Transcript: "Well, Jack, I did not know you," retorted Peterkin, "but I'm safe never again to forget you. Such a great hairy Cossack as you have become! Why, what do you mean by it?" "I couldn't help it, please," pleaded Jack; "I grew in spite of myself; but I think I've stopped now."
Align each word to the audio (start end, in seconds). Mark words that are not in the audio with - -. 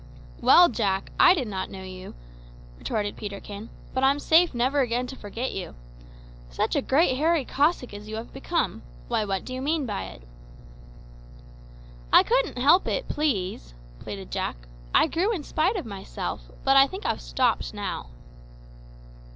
"Well, 0.41 0.67
Jack, 0.69 1.11
I 1.19 1.35
did 1.35 1.47
not 1.47 1.69
know 1.69 1.83
you," 1.83 2.15
retorted 2.79 3.15
Peterkin, 3.15 3.69
"but 3.93 4.03
I'm 4.03 4.17
safe 4.17 4.51
never 4.51 4.79
again 4.79 5.05
to 5.05 5.15
forget 5.15 5.51
you. 5.51 5.75
Such 6.49 6.75
a 6.75 6.81
great 6.81 7.17
hairy 7.17 7.45
Cossack 7.45 7.93
as 7.93 8.09
you 8.09 8.15
have 8.15 8.33
become! 8.33 8.81
Why, 9.09 9.25
what 9.25 9.45
do 9.45 9.53
you 9.53 9.61
mean 9.61 9.85
by 9.85 10.05
it?" 10.05 10.23
"I 12.11 12.23
couldn't 12.23 12.57
help 12.57 12.87
it, 12.87 13.09
please," 13.09 13.75
pleaded 13.99 14.31
Jack; 14.31 14.55
"I 14.91 15.05
grew 15.05 15.31
in 15.31 15.43
spite 15.43 15.75
of 15.75 15.85
myself; 15.85 16.49
but 16.63 16.75
I 16.75 16.87
think 16.87 17.05
I've 17.05 17.21
stopped 17.21 17.71
now." 17.71 18.07